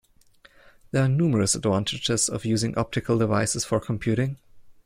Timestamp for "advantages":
1.53-2.27